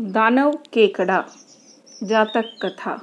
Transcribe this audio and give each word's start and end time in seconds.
दानव 0.00 0.50
केकड़ा, 0.72 1.24
जातक 2.02 2.44
कथा। 2.62 2.96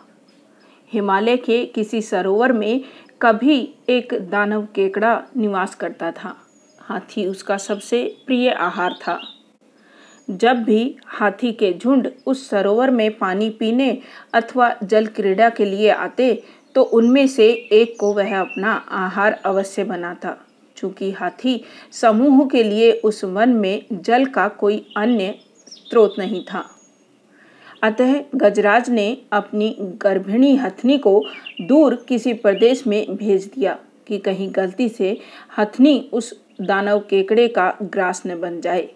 हिमालय 0.91 1.35
के 1.37 1.65
किसी 1.65 2.01
सरोवर 2.01 2.51
में 2.51 2.83
कभी 3.21 3.57
एक 3.89 4.13
दानव 4.29 4.63
केकड़ा 4.75 5.11
निवास 5.37 5.75
करता 5.75 6.11
था। 6.11 6.33
हाथी 6.79 7.25
उसका 7.25 7.57
सबसे 7.57 8.03
प्रिय 8.25 8.49
आहार 8.49 8.93
था। 8.93 9.19
जब 10.29 10.63
भी 10.63 10.95
हाथी 11.07 11.51
के 11.51 11.71
झुंड 11.73 12.09
उस 12.27 12.49
सरोवर 12.49 12.89
में 12.89 13.17
पानी 13.17 13.49
पीने 13.49 13.97
अथवा 14.33 14.73
जल 14.83 15.07
क्रीड़ा 15.07 15.49
के 15.49 15.65
लिए 15.65 15.89
आते 15.89 16.33
तो 16.75 16.83
उनमें 16.83 17.27
से 17.27 17.49
एक 17.71 17.95
को 17.99 18.13
वह 18.13 18.39
अपना 18.39 18.71
आहार 18.73 19.39
अवश्य 19.45 19.83
बनाता। 19.83 20.35
चूँकि 20.77 21.11
हाथी 21.11 21.63
समूह 21.91 22.47
के 22.47 22.63
लिए 22.63 22.91
उस 22.91 23.23
वन 23.23 23.49
में 23.49 23.85
जल 23.93 24.25
का 24.25 24.47
कोई 24.47 24.85
अन्य 24.97 25.35
स्रोत 25.67 26.15
नहीं 26.19 26.43
था। 26.45 26.69
अतः 27.83 28.13
गजराज 28.35 28.89
ने 28.89 29.05
अपनी 29.33 29.75
गर्भिणी 30.01 30.55
हथनी 30.55 30.97
को 30.97 31.21
दूर 31.61 31.95
किसी 32.07 32.33
प्रदेश 32.33 32.85
में 32.87 33.15
भेज 33.15 33.45
दिया 33.45 33.77
कि 34.07 34.17
कहीं 34.17 34.49
गलती 34.51 34.87
से 34.89 35.17
हथनी 35.57 35.99
उस 36.13 36.33
दानव 36.61 36.99
केकड़े 36.99 37.47
का 37.47 37.69
ग्रास 37.83 38.21
न 38.27 38.39
बन 38.41 38.59
जाए। 38.61 38.87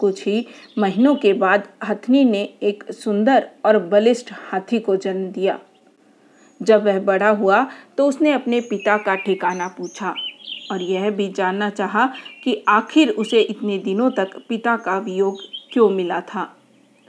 कुछ 0.00 0.26
ही 0.26 0.46
महीनों 0.78 1.14
के 1.16 1.32
बाद 1.32 1.68
हथनी 1.88 2.24
ने 2.24 2.42
एक 2.62 2.84
सुंदर 2.92 3.48
और 3.64 3.78
बलिष्ठ 3.78 4.32
हाथी 4.50 4.78
को 4.78 4.96
जन्म 4.96 5.30
दिया। 5.32 5.58
जब 6.60 6.84
वह 6.84 6.98
बड़ा 7.00 7.28
हुआ 7.30 7.66
तो 7.98 8.06
उसने 8.08 8.32
अपने 8.32 8.60
पिता 8.60 8.96
का 8.96 9.14
ठिकाना 9.16 9.68
पूछा 9.68 10.14
और 10.70 10.82
यह 10.82 11.10
भी 11.10 11.28
जानना 11.28 11.70
चाहा 11.70 12.06
कि 12.44 12.62
आखिर 12.68 13.10
उसे 13.10 13.40
इतने 13.40 13.78
दिनों 13.78 14.10
तक 14.10 14.36
पिता 14.48 14.76
का 14.76 14.98
वियोग 14.98 15.40
क्यों 15.72 15.88
मिला 15.90 16.20
था। 16.24 16.48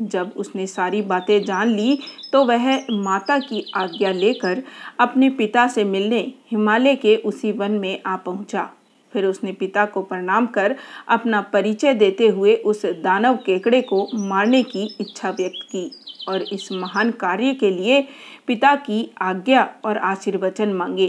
जब 0.02 0.31
उसने 0.35 0.67
सारी 0.67 1.02
बातें 1.02 1.44
जान 1.44 1.70
ली 1.70 1.98
तो 2.34 2.44
वह 2.45 2.76
माता 2.91 3.38
की 3.40 3.63
आज्ञा 3.76 4.11
लेकर 4.11 4.64
अपने 5.00 5.30
पिता 5.30 5.67
से 5.67 5.83
मिलने 5.83 6.20
हिमालय 6.52 6.95
के 6.95 7.16
उसी 7.16 7.52
वन 7.52 7.72
में 7.72 8.02
आ 8.05 8.16
पहुँचा। 8.16 8.70
फिर 9.14 9.25
उसने 9.25 9.52
पिता 9.52 9.86
को 9.86 10.02
प्रणाम 10.02 10.45
कर 10.45 10.75
अपना 11.08 11.42
परिचय 11.42 11.94
देते 11.94 12.28
हुए 12.28 12.55
उस 12.55 12.86
दानव 13.03 13.36
केकड़े 13.36 13.81
को 13.81 14.08
मारने 14.17 14.64
की 14.64 14.86
इच्छा 15.02 15.30
व्यक्त 15.30 15.67
की 15.72 15.92
और 16.30 16.42
इस 16.44 16.72
महान 16.72 17.11
कार्य 17.11 17.53
के 17.53 17.70
लिए 17.70 18.02
पिता 18.48 18.75
की 18.75 19.09
आज्ञा 19.22 19.64
और 19.86 19.98
आशीर्वचन 19.98 20.73
मांगे। 20.73 21.08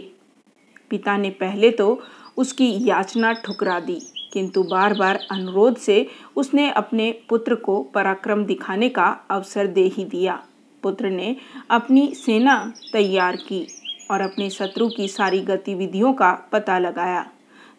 पिता 0.91 1.17
ने 1.17 1.31
पहले 1.31 1.71
तो 1.71 2.03
उसकी 2.37 2.71
याचना 2.89 3.33
ठुकरा 3.33 3.81
दी। 3.81 4.01
किंतु 4.33 4.63
बार 4.63 4.95
बार 4.95 5.19
अनुरोध 5.31 5.77
से 5.77 6.07
उसने 6.37 6.71
अपने 6.71 7.11
पुत्र 7.29 7.55
को 7.55 7.83
पराक्रम 7.95 8.45
दिखाने 8.45 8.89
का 8.89 9.07
अवसर 9.31 9.67
दे 9.67 9.87
ही 9.87 10.05
दिया। 10.05 10.43
पुत्र 10.83 11.11
ने 11.11 11.37
अपनी 11.71 12.07
सेना 12.15 12.73
तैयार 12.93 13.37
की 13.37 13.67
और 14.11 14.21
अपने 14.21 14.51
शत्रु 14.51 14.89
की 14.89 15.09
सारी 15.09 15.41
गतिविधियों 15.41 16.13
का 16.13 16.33
पता 16.53 16.79
लगाया। 16.79 17.27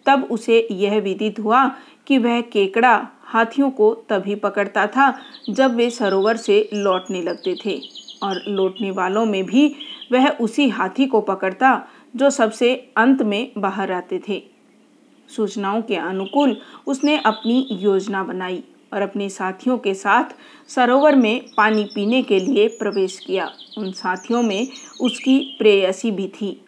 तब 0.06 0.28
उसे 0.32 0.68
यह 0.72 1.00
विदित 1.00 1.40
हुआ 1.40 1.66
कि 2.08 2.18
वह 2.18 2.42
केकड़ा 2.42 3.08
हाथियों 3.24 3.70
को 3.72 3.94
तभी 4.10 4.36
पकड़ता 4.36 4.88
था 4.88 5.14
जब 5.50 5.76
वे 5.76 5.90
सरोवर 5.90 6.38
से 6.38 6.70
लौटने 6.74 7.22
लगते 7.22 7.56
थे 7.66 7.80
और 8.24 8.42
लौटने 8.48 8.92
वालों 8.92 9.26
में 9.26 9.46
भी 9.46 9.76
वह 10.12 10.28
उसी 10.30 10.70
हाथी 10.70 11.06
को 11.06 11.22
पकड़ता 11.22 11.88
जो 12.16 12.30
सबसे 12.30 12.74
अंत 12.98 13.22
में 13.22 13.52
बाहर 13.58 13.92
आते 13.92 14.22
थे। 14.30 14.44
सूचनाओं 15.30 15.82
के 15.82 15.96
अनुकूल 15.96 16.58
उसने 16.88 17.18
अपनी 17.18 17.68
योजना 17.72 18.24
बनाई 18.24 18.64
और 18.94 19.02
अपने 19.02 19.30
साथियों 19.30 19.78
के 19.78 19.94
साथ 19.94 20.36
सरोवर 20.70 21.16
में 21.16 21.46
पानी 21.58 21.84
पीने 21.86 22.22
के 22.24 22.40
लिए 22.40 22.68
प्रवेश 22.80 23.20
किया। 23.20 23.50
उन 23.78 23.92
साथियों 23.92 24.42
में 24.44 24.68
उसकी 25.02 25.40
प्रेयसी 25.60 26.12
भी 26.12 26.28
थी। 26.32 26.60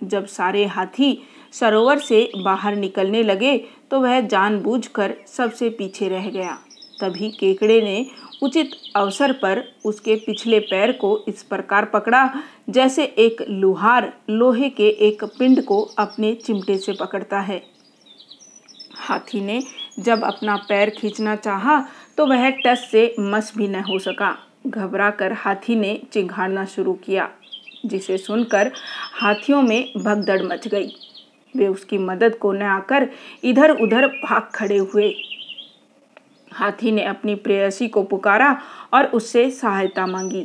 जब 0.00 0.26
सारे 0.26 0.64
हाथी 0.66 1.18
सरोवर 1.52 1.98
से 1.98 2.30
बाहर 2.44 2.76
निकलने 2.76 3.22
लगे 3.22 3.56
तो 3.90 4.00
वह 4.00 4.20
जानबूझकर 4.20 5.14
सबसे 5.26 5.68
पीछे 5.70 6.08
रह 6.08 6.28
गया। 6.30 6.58
तभी 7.00 7.30
केकड़े 7.30 7.80
ने 7.82 8.06
उचित 8.42 8.70
अवसर 8.96 9.32
पर 9.32 9.62
उसके 9.84 10.14
पिछले 10.16 10.58
पैर 10.60 10.92
को 10.92 11.18
इस 11.28 11.42
प्रकार 11.42 11.84
पकड़ा, 11.84 12.30
जैसे 12.70 13.04
एक 13.04 13.42
लुहार 13.50 14.12
लोहे 14.30 14.68
के 14.70 14.88
एक 15.08 15.24
पिंड 15.38 15.64
को 15.64 15.80
अपने 15.98 16.34
चिमटे 16.36 16.76
से 16.78 16.92
पकड़ता 16.92 17.40
है। 17.40 17.62
हाथी 19.06 19.40
ने 19.40 19.60
जब 19.98 20.24
अपना 20.24 20.56
पैर 20.68 20.90
खींचना 20.90 21.34
चाहा 21.36 21.80
तो 22.18 22.26
वह 22.26 22.48
टस 22.64 22.88
से 22.90 23.14
मस 23.20 23.52
भी 23.56 23.68
न 23.68 23.82
हो 23.82 23.98
सका। 23.98 24.36
घबरा 24.66 25.10
कर 25.10 25.32
हाथी 25.34 25.76
ने 25.76 26.00
चिंघाड़ना 26.12 26.64
शुरू 26.64 26.92
किया, 27.04 27.28
जिसे 27.86 28.18
सुनकर 28.18 28.72
हाथियों 29.14 29.62
में 29.62 29.92
भगदड़ 29.96 30.42
मच 30.42 30.68
गई। 30.68 30.92
वे 31.54 31.66
उसकी 31.68 31.98
मदद 31.98 32.34
को 32.34 32.52
न 32.52 32.62
आकर 32.62 33.08
इधर 33.44 33.70
उधर 33.72 34.06
भाग 34.06 34.50
खड़े 34.54 34.76
हुए। 34.76 35.14
हाथी 36.52 36.92
ने 36.92 37.04
अपनी 37.04 37.34
प्रेयसी 37.34 37.88
को 37.88 38.02
पुकारा 38.02 38.50
और 38.94 39.06
उससे 39.06 39.50
सहायता 39.50 40.06
मांगी। 40.06 40.44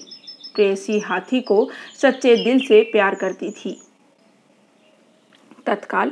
प्रेयसी 0.55 0.99
हाथी 0.99 1.41
को 1.41 1.69
सच्चे 1.95 2.35
दिल 2.35 2.59
से 2.59 2.81
प्यार 2.83 3.15
करती 3.15 3.51
थी। 3.51 3.79
तत्काल 5.65 6.11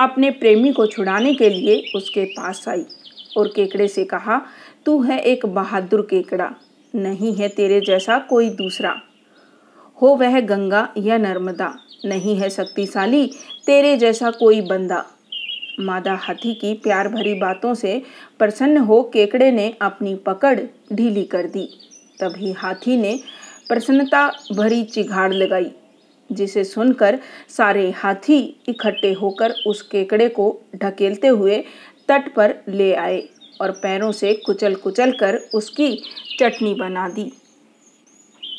अपने 0.00 0.30
प्रेमी 0.30 0.72
को 0.72 0.86
छुड़ाने 0.86 1.34
के 1.34 1.48
लिए 1.48 1.82
उसके 1.96 2.24
पास 2.24 2.64
आई 2.68 2.84
और 3.36 3.48
केकड़े 3.48 3.88
से 3.88 4.04
कहा, 4.04 4.40
तू 4.86 5.00
है 5.02 5.18
एक 5.20 5.46
बहादुर 5.46 6.06
केकड़ा, 6.10 6.50
नहीं 6.94 7.34
है 7.34 7.48
तेरे 7.48 7.80
जैसा 7.80 8.18
कोई 8.18 8.48
दूसरा। 8.50 8.94
हो 10.02 10.08
वह 10.16 10.40
गंगा 10.40 10.88
या 10.98 11.18
नर्मदा, 11.18 11.72
नहीं 12.04 12.36
है 12.36 12.50
शक्तिशाली 12.50 13.26
तेरे 13.66 13.96
जैसा 13.96 14.30
कोई 14.30 14.60
बंदा 14.60 15.04
मादा 15.80 16.14
हाथी 16.14 16.54
की 16.54 16.72
प्यार 16.74 17.08
भरी 17.08 17.34
बातों 17.34 17.74
से 17.74 18.02
प्रसन्न 18.38 18.78
हो 18.78 19.02
केकड़े 19.02 19.50
ने 19.50 19.68
अपनी 19.82 20.14
पकड़ 20.26 20.58
ढीली 20.92 21.24
कर 21.24 21.46
दी। 21.46 21.68
तभी 22.20 22.52
हाथी 22.52 22.96
ने 22.96 23.18
प्रसन्नता 23.68 24.26
भरी 24.52 24.82
चिघाड़ 24.84 25.32
लगाई। 25.32 25.70
जिसे 26.32 26.64
सुनकर 26.64 27.18
सारे 27.48 27.90
हाथी 27.90 28.38
इकट्ठे 28.68 29.12
होकर 29.12 29.54
उस 29.66 29.82
केकड़े 29.82 30.28
को 30.28 30.46
ढकेलते 30.76 31.28
हुए 31.28 31.58
तट 32.08 32.34
पर 32.34 32.54
ले 32.68 32.92
आए 32.94 33.22
और 33.60 33.70
पैरों 33.72 34.12
से 34.12 34.32
कुचल 34.46 34.74
कुचल 34.74 35.12
कर 35.12 35.36
उसकी 35.54 35.94
चटनी 36.38 36.74
बना 36.74 37.08
दी। 37.08 37.30